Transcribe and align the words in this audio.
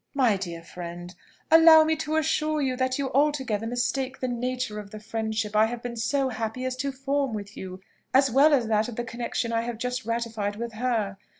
"My 0.15 0.35
dear 0.35 0.63
friend, 0.63 1.13
allow 1.51 1.83
me 1.83 1.95
to 1.97 2.15
assure 2.15 2.59
you 2.59 2.75
that 2.75 2.97
you 2.97 3.11
altogether 3.11 3.67
mistake 3.67 4.19
the 4.19 4.27
nature 4.27 4.79
of 4.79 4.89
the 4.89 4.99
friendship 4.99 5.55
I 5.55 5.67
have 5.67 5.83
been 5.83 5.95
so 5.95 6.29
happy 6.29 6.65
as 6.65 6.75
to 6.77 6.91
form 6.91 7.35
with 7.35 7.55
you, 7.55 7.81
as 8.11 8.31
well 8.31 8.51
as 8.51 8.65
that 8.65 8.87
of 8.89 8.95
the 8.95 9.03
connexion 9.03 9.53
I 9.53 9.61
have 9.61 9.77
just 9.77 10.03
ratified 10.03 10.55
with 10.55 10.73
her. 10.73 11.19